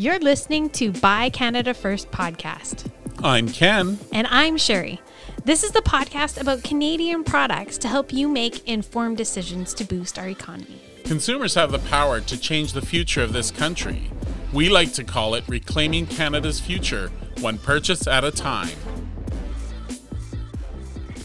[0.00, 2.90] You're listening to Buy Canada First podcast.
[3.22, 3.98] I'm Ken.
[4.14, 4.98] And I'm Sherry.
[5.44, 10.18] This is the podcast about Canadian products to help you make informed decisions to boost
[10.18, 10.80] our economy.
[11.04, 14.10] Consumers have the power to change the future of this country.
[14.54, 17.10] We like to call it Reclaiming Canada's Future,
[17.40, 18.78] one purchase at a time.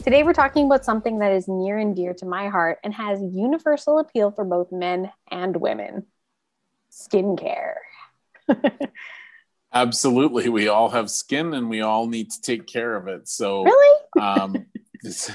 [0.04, 3.22] Today, we're talking about something that is near and dear to my heart and has
[3.22, 6.08] universal appeal for both men and women
[6.92, 7.76] skincare.
[9.74, 10.50] Absolutely.
[10.50, 13.28] We all have skin and we all need to take care of it.
[13.28, 14.02] So, really?
[14.22, 14.66] um,
[15.02, 15.32] this,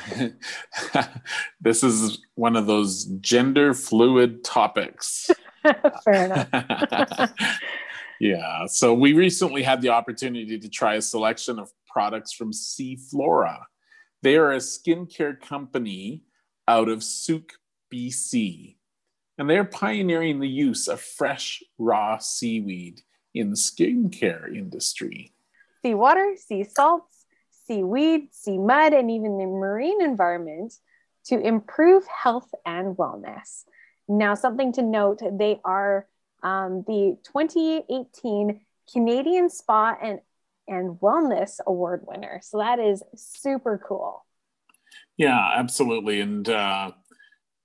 [1.60, 5.30] this is one of those gender fluid topics.
[6.04, 7.32] Fair enough.
[8.20, 8.66] yeah.
[8.66, 13.64] So, we recently had the opportunity to try a selection of products from Seaflora.
[14.22, 16.22] They are a skincare company
[16.66, 17.52] out of Sooke,
[17.92, 18.76] BC
[19.40, 23.00] and they're pioneering the use of fresh, raw seaweed
[23.34, 25.32] in the skincare industry.
[25.82, 27.26] Sea water, sea salts,
[27.66, 30.74] seaweed, sea mud, and even the marine environment
[31.24, 33.64] to improve health and wellness.
[34.08, 36.06] Now, something to note they are
[36.42, 38.60] um, the 2018
[38.92, 40.20] Canadian Spa and,
[40.66, 42.40] and Wellness Award winner.
[42.42, 44.24] So that is super cool.
[45.16, 46.20] Yeah, absolutely.
[46.20, 46.92] And uh,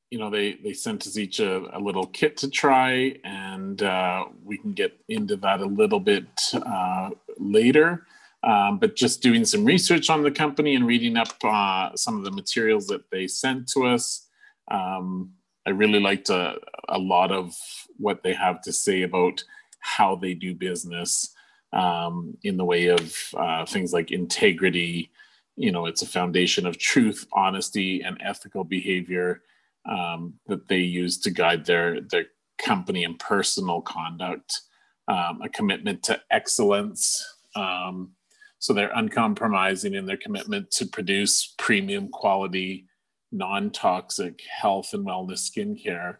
[0.09, 4.25] you know they they sent us each a, a little kit to try and uh,
[4.43, 8.05] we can get into that a little bit uh, later.
[8.43, 12.23] Um, but just doing some research on the company and reading up uh, some of
[12.23, 14.27] the materials that they sent to us
[14.69, 15.31] um,
[15.65, 16.55] i really liked a,
[16.89, 17.55] a, lot of
[17.97, 19.43] what they have to say about
[19.79, 21.33] how they do business
[21.73, 25.11] um, in the way of uh, things like integrity.
[25.55, 29.41] You know it's a foundation of truth honesty and ethical behavior
[29.89, 32.25] um, that they use to guide their their
[32.57, 34.61] company and personal conduct,
[35.07, 37.25] um, a commitment to excellence.
[37.55, 38.11] Um,
[38.59, 42.87] so they're uncompromising in their commitment to produce premium quality,
[43.31, 46.17] non-toxic health and wellness skincare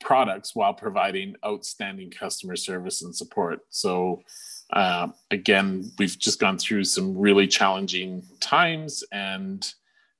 [0.00, 3.60] products while providing outstanding customer service and support.
[3.70, 4.22] So
[4.72, 9.72] uh, again, we've just gone through some really challenging times and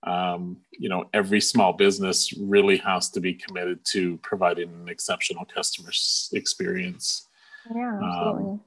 [0.05, 5.44] um, you know every small business really has to be committed to providing an exceptional
[5.44, 5.91] customer
[6.33, 7.28] experience.
[7.75, 8.50] Yeah um, absolutely.
[8.53, 8.61] Um,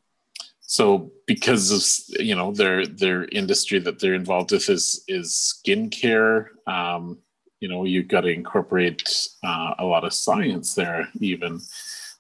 [0.62, 6.48] so because of you know their their industry that they're involved with is is skincare
[6.68, 7.18] um,
[7.60, 11.60] you know you've got to incorporate uh, a lot of science there even.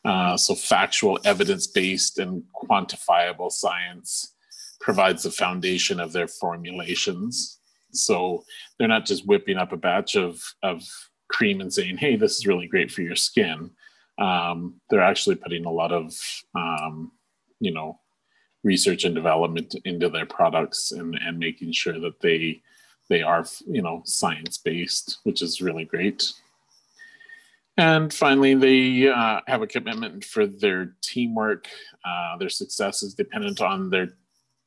[0.05, 4.33] Uh, so factual evidence-based and quantifiable science
[4.81, 7.61] provides the foundation of their formulations
[7.93, 8.43] so
[8.77, 10.83] they're not just whipping up a batch of, of
[11.29, 13.71] cream and saying, hey, this is really great for your skin.
[14.17, 16.15] Um, they're actually putting a lot of,
[16.55, 17.11] um,
[17.59, 17.99] you know,
[18.63, 22.61] research and development into their products and, and making sure that they
[23.09, 26.31] they are you know science based which is really great
[27.77, 31.67] and finally they uh, have a commitment for their teamwork
[32.05, 34.09] uh, their success is dependent on their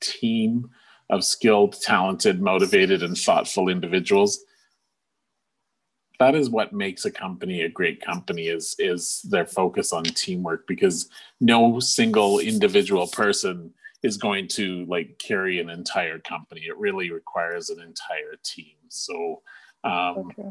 [0.00, 0.68] team
[1.10, 4.40] of skilled, talented, motivated, and thoughtful individuals.
[6.18, 10.66] That is what makes a company a great company is is their focus on teamwork
[10.66, 16.62] because no single individual person is going to like carry an entire company.
[16.62, 18.76] It really requires an entire team.
[18.88, 19.42] So
[19.84, 20.48] um, okay.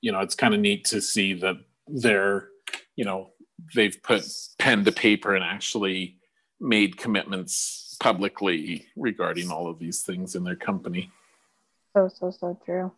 [0.00, 1.56] you know, it's kind of neat to see that
[1.86, 2.48] they're,
[2.96, 3.30] you know,
[3.74, 4.24] they've put
[4.58, 6.16] pen to paper and actually
[6.60, 11.10] made commitments publicly regarding all of these things in their company.
[11.94, 12.92] So, so, so true.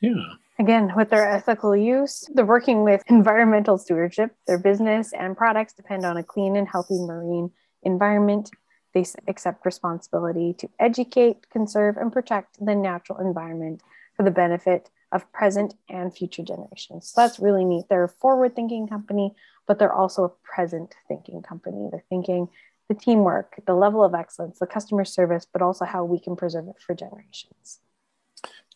[0.00, 0.34] Yeah.
[0.58, 4.34] Again, with their ethical use, they're working with environmental stewardship.
[4.46, 7.50] Their business and products depend on a clean and healthy marine
[7.82, 8.50] environment.
[8.92, 13.82] They accept responsibility to educate, conserve, and protect the natural environment
[14.16, 17.12] for the benefit of present and future generations.
[17.12, 17.86] So that's really neat.
[17.88, 19.34] They're a forward thinking company,
[19.66, 21.88] but they're also a present thinking company.
[21.90, 22.48] They're thinking
[22.90, 26.66] the teamwork, the level of excellence, the customer service, but also how we can preserve
[26.66, 27.78] it for generations.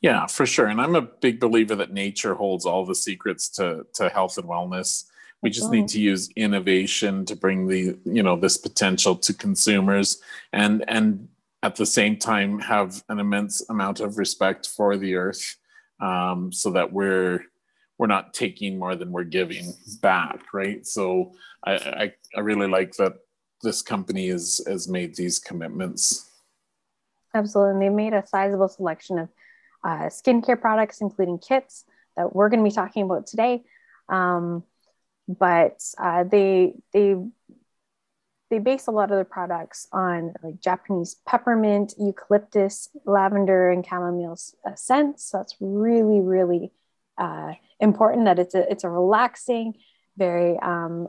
[0.01, 0.69] Yeah, for sure.
[0.69, 4.47] And I'm a big believer that nature holds all the secrets to, to health and
[4.47, 5.07] wellness.
[5.43, 10.23] We just need to use innovation to bring the, you know, this potential to consumers
[10.53, 11.29] and and
[11.65, 15.57] at the same time have an immense amount of respect for the earth
[16.01, 17.45] um, so that we're
[17.99, 21.33] we're not taking more than we're giving back right so
[21.65, 23.15] I, I, I really like that
[23.65, 26.31] this company has has made these commitments.
[27.35, 29.29] Absolutely, and they made a sizable selection of
[29.83, 31.85] uh, skincare products, including kits
[32.17, 33.63] that we're going to be talking about today.
[34.09, 34.63] Um,
[35.27, 37.17] but uh, they they
[38.51, 44.39] they base a lot of their products on like Japanese peppermint, eucalyptus, lavender, and chamomile
[44.65, 45.31] uh, scents.
[45.31, 46.71] So that's really, really
[47.19, 49.75] uh, important that it's a it's a relaxing,
[50.17, 51.09] very um,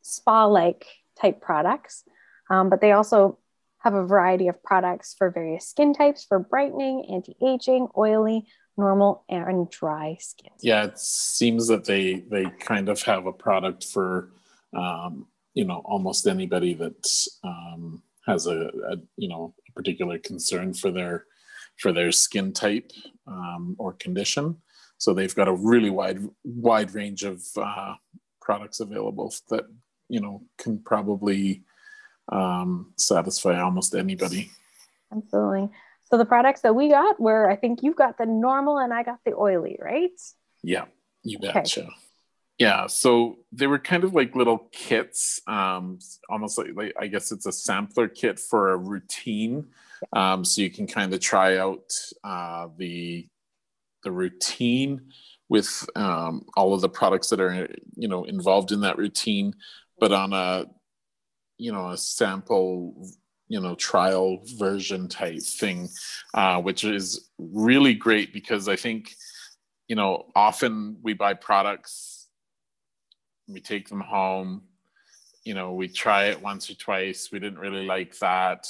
[0.00, 0.86] uh, spa-like
[1.20, 2.04] type products.
[2.50, 3.38] Um, but they also
[3.78, 9.70] have a variety of products for various skin types for brightening, anti-aging, oily, normal, and
[9.70, 10.52] dry skin.
[10.60, 14.32] Yeah, it seems that they they kind of have a product for
[14.76, 17.06] um, you know almost anybody that
[17.44, 21.26] um, has a, a, you know a particular concern for their
[21.78, 22.92] for their skin type
[23.26, 24.56] um, or condition.
[24.98, 27.94] So they've got a really wide wide range of uh,
[28.42, 29.64] products available that
[30.10, 31.62] you know can probably
[32.30, 34.50] um, satisfy almost anybody.
[35.12, 35.70] Absolutely.
[36.04, 39.04] So the products that we got were, I think you've got the normal and I
[39.04, 40.10] got the oily, right?
[40.62, 40.86] Yeah,
[41.22, 41.82] you betcha.
[41.82, 41.90] Okay.
[42.58, 45.98] Yeah, so they were kind of like little kits, um,
[46.28, 49.68] almost like, like I guess it's a sampler kit for a routine.
[50.12, 51.90] Um, so you can kind of try out
[52.22, 53.26] uh, the
[54.02, 55.12] the routine
[55.48, 59.54] with um, all of the products that are you know involved in that routine,
[60.00, 60.66] but on a
[61.58, 63.08] you know a sample
[63.48, 65.88] you know trial version type thing
[66.34, 69.12] uh, which is really great because i think
[69.86, 72.28] you know often we buy products
[73.48, 74.62] we take them home
[75.44, 77.30] you know we try it once or twice.
[77.32, 78.66] We didn't really like that.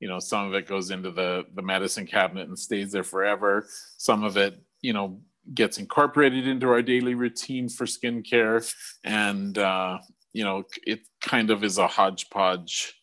[0.00, 3.66] You know some of it goes into the the medicine cabinet and stays there forever.
[3.98, 5.20] Some of it you know
[5.54, 8.72] gets incorporated into our daily routine for skincare.
[9.04, 9.98] And uh,
[10.32, 12.94] you know it kind of is a hodgepodge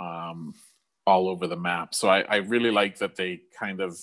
[0.00, 0.54] um,
[1.06, 1.94] all over the map.
[1.94, 3.96] So I, I really like that they kind of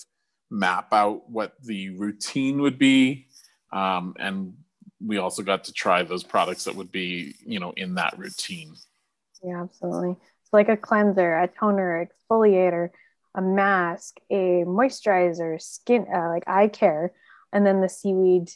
[0.50, 3.26] map out what the routine would be
[3.72, 4.52] um, and
[5.04, 8.74] we also got to try those products that would be you know in that routine.
[9.42, 10.10] Yeah absolutely.
[10.10, 12.90] It's like a cleanser a toner exfoliator
[13.34, 17.12] a mask a moisturizer skin uh, like eye care
[17.52, 18.50] and then the seaweed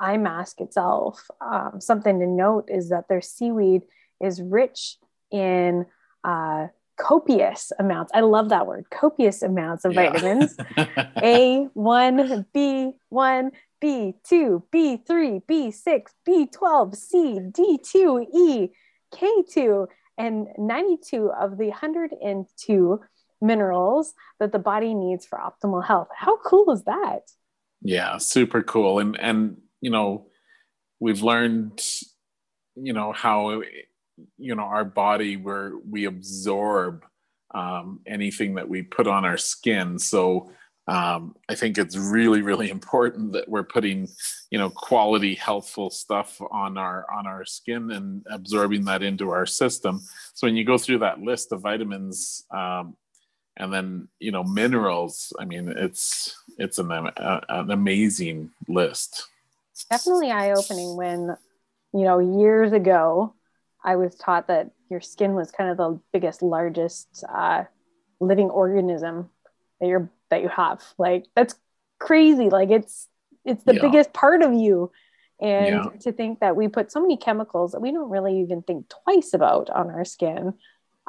[0.00, 1.28] eye mask itself.
[1.40, 3.82] Um, something to note is that their seaweed
[4.20, 4.96] is rich
[5.30, 5.86] in
[6.24, 8.10] uh, copious amounts.
[8.14, 10.10] I love that word, copious amounts of yeah.
[10.10, 10.56] vitamins.
[10.76, 13.50] A1, B1,
[13.82, 18.68] B2, B3, B6, B12, C, D2, E,
[19.14, 19.86] K2,
[20.18, 23.00] and 92 of the 102
[23.40, 26.08] minerals that the body needs for optimal health.
[26.14, 27.22] How cool is that?
[27.82, 28.98] Yeah, super cool.
[28.98, 30.26] And and you know,
[30.98, 31.82] we've learned,
[32.76, 33.62] you know, how,
[34.38, 37.04] you know, our body where we absorb
[37.54, 39.98] um, anything that we put on our skin.
[39.98, 40.52] So
[40.86, 44.08] um, I think it's really, really important that we're putting,
[44.50, 49.46] you know, quality, healthful stuff on our on our skin and absorbing that into our
[49.46, 50.00] system.
[50.34, 52.96] So when you go through that list of vitamins, um,
[53.56, 59.26] and then you know minerals i mean it's it's an, an amazing list
[59.84, 61.36] definitely eye opening when,
[61.92, 63.34] you know, years ago,
[63.84, 67.64] I was taught that your skin was kind of the biggest, largest uh,
[68.20, 69.30] living organism
[69.80, 70.82] that you're that you have.
[70.98, 71.54] Like that's
[71.98, 72.50] crazy.
[72.50, 73.08] Like it's
[73.44, 73.82] it's the yeah.
[73.82, 74.90] biggest part of you.
[75.40, 75.84] And yeah.
[76.02, 79.32] to think that we put so many chemicals that we don't really even think twice
[79.32, 80.52] about on our skin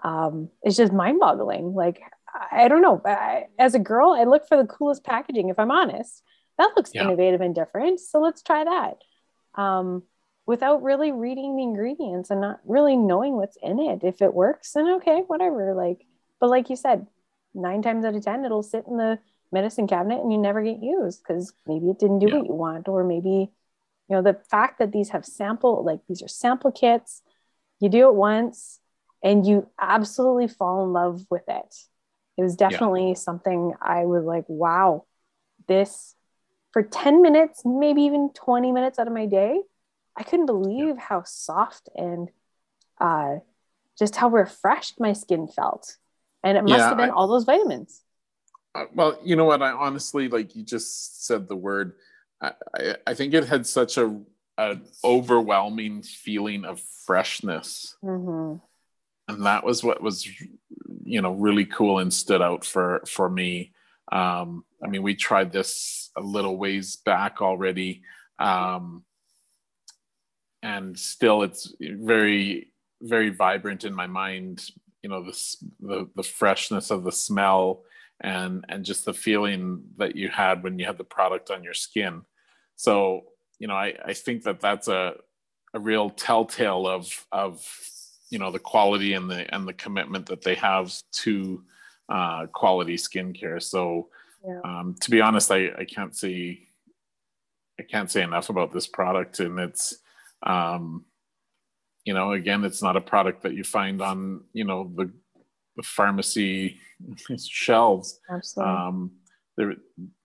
[0.03, 1.73] um, is just mind boggling.
[1.73, 2.01] Like,
[2.49, 3.01] I don't know.
[3.03, 6.23] I, as a girl, I look for the coolest packaging, if I'm honest
[6.61, 7.03] that looks yeah.
[7.03, 7.99] innovative and different.
[7.99, 8.97] So let's try that.
[9.61, 10.03] Um,
[10.45, 14.03] without really reading the ingredients and not really knowing what's in it.
[14.03, 15.73] If it works, then okay, whatever.
[15.73, 16.05] Like,
[16.39, 17.07] but like you said,
[17.53, 19.19] nine times out of 10, it'll sit in the
[19.51, 22.35] medicine cabinet and you never get used because maybe it didn't do yeah.
[22.37, 23.51] what you want, or maybe,
[24.09, 27.21] you know, the fact that these have sample, like these are sample kits,
[27.79, 28.79] you do it once
[29.23, 31.75] and you absolutely fall in love with it.
[32.37, 33.15] It was definitely yeah.
[33.15, 35.05] something I was like, wow,
[35.67, 36.15] this
[36.71, 39.61] for 10 minutes, maybe even 20 minutes out of my day,
[40.15, 42.29] I couldn't believe how soft and
[42.99, 43.37] uh,
[43.97, 45.97] just how refreshed my skin felt.
[46.43, 48.01] And it must yeah, have been I, all those vitamins.
[48.73, 49.61] Uh, well, you know what?
[49.61, 51.93] I honestly, like you just said the word,
[52.41, 54.19] I, I, I think it had such a,
[54.57, 57.95] an overwhelming feeling of freshness.
[58.03, 58.57] Mm-hmm.
[59.27, 60.27] And that was what was,
[61.03, 63.71] you know, really cool and stood out for, for me.
[64.11, 68.03] Um, I mean, we tried this a little ways back already,
[68.39, 69.03] um,
[70.63, 74.63] and still it's very, very vibrant in my mind.
[75.03, 77.83] You know, this the the freshness of the smell
[78.19, 81.73] and and just the feeling that you had when you had the product on your
[81.73, 82.21] skin.
[82.75, 83.25] So,
[83.59, 85.15] you know, I I think that that's a
[85.73, 87.65] a real telltale of of
[88.29, 91.63] you know the quality and the and the commitment that they have to
[92.09, 93.61] uh, quality skincare.
[93.61, 94.09] So
[94.45, 94.59] yeah.
[94.63, 96.67] um, to be honest, I, I can't see
[97.79, 99.97] I can't say enough about this product, and it's
[100.43, 101.05] um,
[102.05, 105.11] you know again, it's not a product that you find on you know the
[105.75, 106.79] the pharmacy
[107.37, 108.19] shelves.
[108.29, 108.73] Absolutely.
[108.73, 109.11] Um,
[109.57, 109.75] there,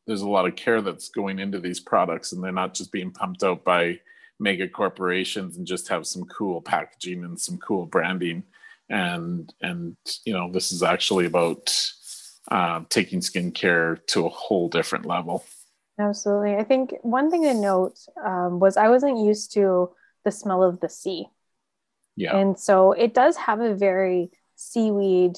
[0.07, 3.11] there's a lot of care that's going into these products, and they're not just being
[3.11, 3.99] pumped out by
[4.39, 8.43] mega corporations and just have some cool packaging and some cool branding
[8.89, 11.67] and and you know this is actually about
[12.51, 15.45] uh, taking skincare to a whole different level
[15.99, 19.91] absolutely i think one thing to note um, was i wasn't used to
[20.25, 21.27] the smell of the sea
[22.17, 25.37] yeah and so it does have a very seaweed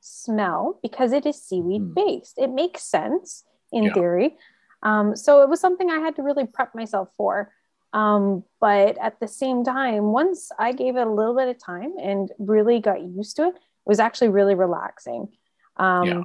[0.00, 1.94] smell because it is seaweed mm.
[1.94, 3.92] based it makes sense in yeah.
[3.92, 4.36] theory
[4.82, 7.52] um, so it was something i had to really prep myself for
[7.92, 11.94] um, but at the same time, once I gave it a little bit of time
[12.00, 15.28] and really got used to it, it was actually really relaxing.
[15.76, 16.22] Um, yeah.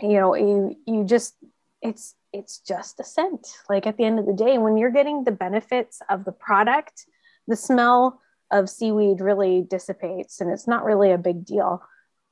[0.00, 1.34] You know, you you just
[1.82, 3.46] it's it's just a scent.
[3.68, 7.06] Like at the end of the day, when you're getting the benefits of the product,
[7.46, 11.82] the smell of seaweed really dissipates, and it's not really a big deal.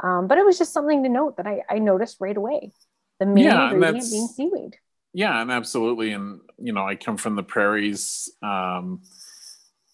[0.03, 2.73] Um, but it was just something to note that I, I noticed right away.
[3.21, 4.77] The main yeah, ingredient being seaweed
[5.15, 9.01] yeah and absolutely and you know i come from the prairies um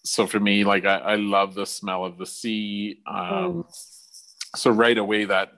[0.03, 3.65] so for me like i, I love the smell of the sea um mm.
[4.55, 5.53] so right away that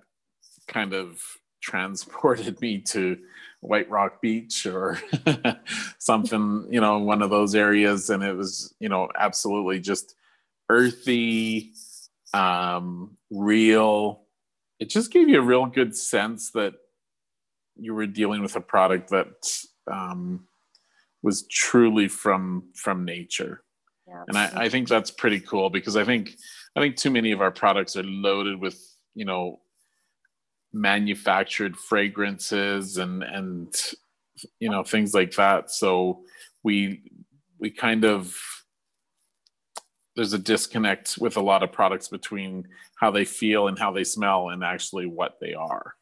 [0.68, 1.20] kind of
[1.64, 3.18] transported me to
[3.62, 5.00] white rock beach or
[5.98, 8.10] something you know one of those areas.
[8.10, 10.16] And it was you know absolutely just
[10.70, 11.74] earthy
[12.34, 14.22] um real.
[14.80, 16.74] It just gave you a real good sense that
[17.76, 19.50] you were dealing with a product that
[19.92, 20.46] um,
[21.22, 23.64] was truly from from nature.
[24.08, 26.36] Yeah, and I, I think that's pretty cool because i think
[26.76, 28.78] i think too many of our products are loaded with
[29.16, 29.62] you know
[30.74, 33.76] manufactured fragrances and and
[34.60, 36.22] you know things like that so
[36.64, 37.02] we
[37.60, 38.36] we kind of
[40.16, 44.04] there's a disconnect with a lot of products between how they feel and how they
[44.04, 45.96] smell and actually what they are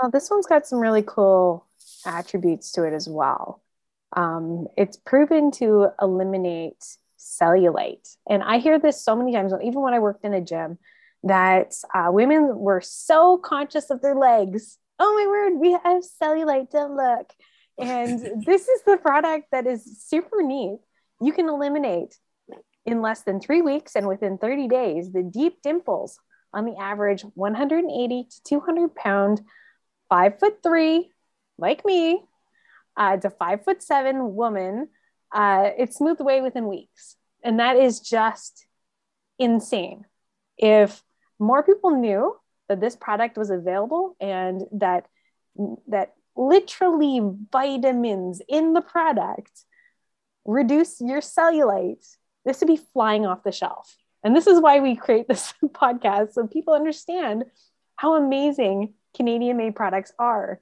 [0.00, 1.66] well, this one's got some really cool
[2.04, 3.62] attributes to it as well.
[4.14, 6.84] Um, it's proven to eliminate
[7.18, 8.16] cellulite.
[8.28, 10.78] And I hear this so many times, even when I worked in a gym,
[11.26, 14.78] that uh, women were so conscious of their legs.
[14.98, 17.32] Oh my word, we have cellulite, don't look.
[17.78, 20.78] And this is the product that is super neat.
[21.20, 22.16] You can eliminate
[22.84, 26.18] in less than three weeks and within 30 days the deep dimples
[26.52, 29.42] on the average 180 to 200 pound
[30.08, 31.10] five foot three,
[31.58, 32.22] like me,
[32.96, 34.88] uh, to five foot seven woman,
[35.32, 37.16] uh, it smoothed away within weeks.
[37.42, 38.66] And that is just
[39.38, 40.04] insane.
[40.56, 41.02] If
[41.38, 42.36] more people knew
[42.68, 45.06] that this product was available and that
[45.88, 49.64] that literally vitamins in the product
[50.44, 53.96] reduce your cellulite, this would be flying off the shelf.
[54.22, 57.44] And this is why we create this podcast so people understand
[57.96, 60.60] how amazing Canadian made products are.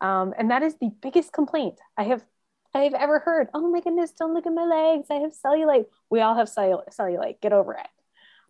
[0.00, 2.24] Um, and that is the biggest complaint I have
[2.74, 3.48] I have ever heard.
[3.54, 5.08] Oh my goodness, don't look at my legs.
[5.10, 5.86] I have cellulite.
[6.10, 7.40] We all have cellulite.
[7.40, 7.86] Get over it.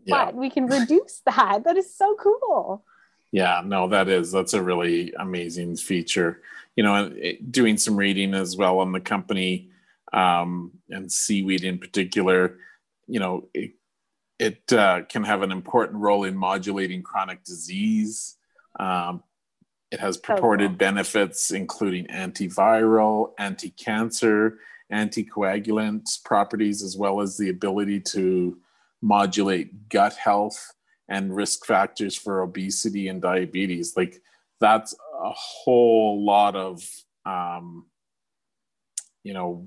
[0.04, 0.26] Yeah.
[0.26, 1.64] But we can reduce that.
[1.64, 2.84] That is so cool.
[3.30, 6.40] Yeah, no, that is that's a really amazing feature.
[6.76, 7.12] You know,
[7.50, 9.70] doing some reading as well on the company
[10.12, 12.58] um, and seaweed in particular.
[13.06, 13.72] You know, it,
[14.38, 18.36] it uh, can have an important role in modulating chronic disease,
[18.78, 19.22] um,
[19.90, 24.58] it has purported benefits including antiviral, anti cancer,
[24.92, 28.58] anticoagulant properties, as well as the ability to
[29.02, 30.72] modulate gut health
[31.08, 33.96] and risk factors for obesity and diabetes.
[33.96, 34.20] Like,
[34.60, 36.82] that's a whole lot of,
[37.24, 37.86] um,
[39.22, 39.66] you know,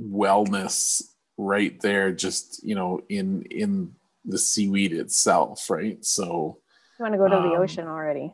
[0.00, 1.02] wellness
[1.38, 6.04] right there, just, you know, in, in, the seaweed itself, right?
[6.04, 6.60] So
[6.96, 8.32] you want to go to um, the ocean already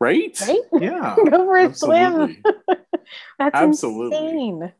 [0.00, 0.40] right?
[0.40, 0.60] Right?
[0.80, 1.16] Yeah.
[1.30, 2.42] Go for a swim.
[3.38, 4.18] That's absolutely.
[4.18, 4.72] insane.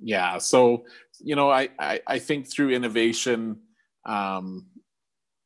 [0.00, 0.38] Yeah.
[0.38, 0.84] So,
[1.20, 3.60] you know, I, I, I think through innovation,
[4.04, 4.66] um,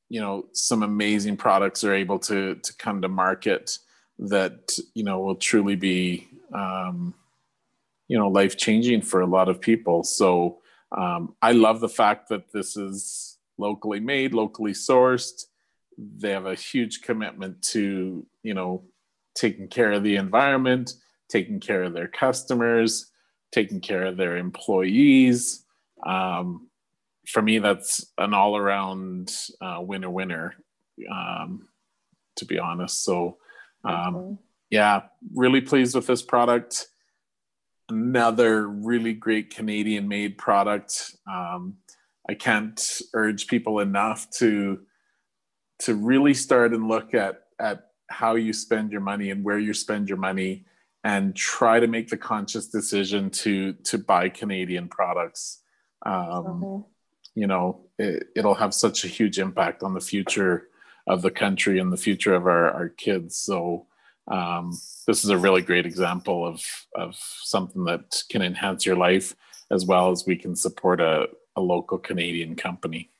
[0.08, 3.78] you know, some amazing products are able to to come to market
[4.18, 7.14] that you know will truly be um,
[8.08, 10.04] you know life changing for a lot of people.
[10.04, 10.58] So
[10.92, 15.46] um, I love the fact that this is locally made, locally sourced.
[15.98, 18.84] They have a huge commitment to you know
[19.34, 20.94] taking care of the environment,
[21.28, 23.10] taking care of their customers,
[23.52, 25.64] taking care of their employees.
[26.04, 26.68] Um,
[27.26, 30.54] for me, that's an all around uh, winner winner,
[31.10, 31.68] um,
[32.36, 33.04] to be honest.
[33.04, 33.38] So,
[33.84, 34.38] um,
[34.70, 35.02] yeah,
[35.34, 36.86] really pleased with this product.
[37.88, 41.16] Another really great Canadian made product.
[41.30, 41.76] Um,
[42.28, 44.80] I can't urge people enough to
[45.80, 49.74] to really start and look at at how you spend your money and where you
[49.74, 50.64] spend your money
[51.04, 55.62] and try to make the conscious decision to to buy Canadian products.
[56.04, 56.84] Um,
[57.36, 60.66] you know, it, it'll have such a huge impact on the future
[61.06, 63.36] of the country and the future of our, our kids.
[63.36, 63.86] So
[64.26, 64.72] um,
[65.06, 66.60] this is a really great example of
[66.96, 69.36] of something that can enhance your life
[69.70, 73.10] as well as we can support a, a local Canadian company.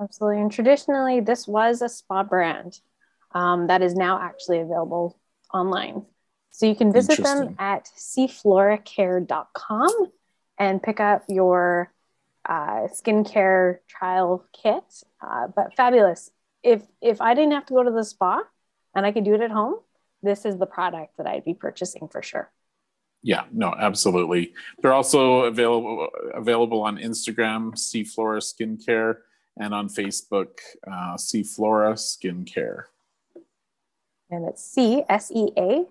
[0.00, 0.40] Absolutely.
[0.40, 2.80] And traditionally, this was a spa brand
[3.32, 5.18] um, that is now actually available
[5.52, 6.06] online.
[6.50, 9.90] So you can visit them at seafloracare.com
[10.58, 11.92] and pick up your
[12.48, 14.84] uh, skincare trial kit.
[15.20, 16.30] Uh, but fabulous.
[16.62, 18.42] If if I didn't have to go to the spa
[18.94, 19.76] and I could do it at home,
[20.22, 22.50] this is the product that I'd be purchasing for sure.
[23.22, 24.54] Yeah, no, absolutely.
[24.80, 29.18] They're also available available on Instagram, Seaflora Skincare,
[29.56, 32.84] and on Facebook, uh, Seaflora Skincare.
[34.30, 35.84] And it's C S E A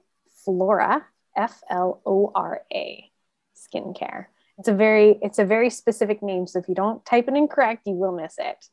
[0.44, 3.12] Flora F L O R A
[3.56, 4.28] Skincare.
[4.58, 7.48] It's a very it's a very specific name, so if you don't type it in
[7.48, 8.66] correct, you will miss it.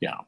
[0.00, 0.18] Yeah,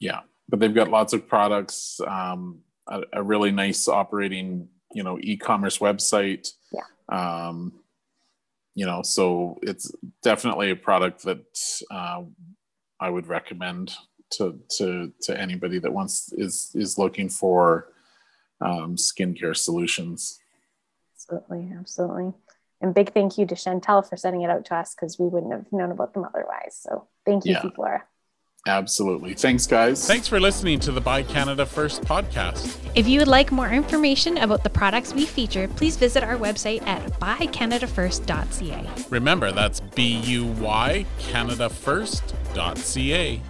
[0.00, 2.00] yeah, but they've got lots of products.
[2.06, 6.48] Um, a, a really nice operating, you know, e-commerce website.
[6.72, 6.82] Yeah.
[7.08, 7.80] Um,
[8.74, 11.44] you know, so it's definitely a product that
[11.90, 12.22] uh,
[12.98, 13.94] I would recommend
[14.32, 17.92] to to to anybody that wants is is looking for
[18.60, 20.38] um, skincare solutions.
[21.14, 22.32] Absolutely, absolutely.
[22.80, 25.52] And big thank you to Chantel for sending it out to us because we wouldn't
[25.52, 26.76] have known about them otherwise.
[26.80, 27.68] So thank you, yeah.
[27.74, 28.04] Flora.
[28.66, 29.34] Absolutely.
[29.34, 30.06] Thanks, guys.
[30.06, 32.76] Thanks for listening to the Buy Canada First podcast.
[32.94, 36.86] If you would like more information about the products we feature, please visit our website
[36.86, 38.86] at buycanadafirst.ca.
[39.08, 43.40] Remember, that's B U Y Canada First.ca.